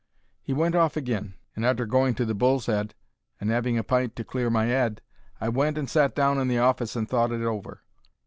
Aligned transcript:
He 0.41 0.51
went 0.51 0.73
off 0.73 0.97
agin, 0.97 1.35
and, 1.55 1.63
arter 1.63 1.85
going 1.85 2.15
to 2.15 2.25
the 2.25 2.33
Bull's 2.33 2.65
Head 2.65 2.95
and 3.39 3.51
'aving 3.51 3.77
a 3.77 3.83
pint 3.83 4.15
to 4.15 4.23
clear 4.23 4.49
my 4.49 4.65
'ead, 4.67 4.99
I 5.39 5.47
went 5.47 5.77
and 5.77 5.87
sat 5.87 6.15
down 6.15 6.39
in 6.39 6.47
the 6.47 6.57
office 6.57 6.95
and 6.95 7.07
thought 7.07 7.31
it 7.31 7.41
over. 7.43 7.83